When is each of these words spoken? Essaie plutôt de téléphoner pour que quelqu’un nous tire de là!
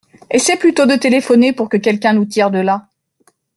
Essaie 0.31 0.57
plutôt 0.57 0.87
de 0.87 0.95
téléphoner 0.95 1.53
pour 1.53 1.69
que 1.69 1.77
quelqu’un 1.77 2.13
nous 2.13 2.25
tire 2.25 2.49
de 2.49 2.57
là! 2.57 2.87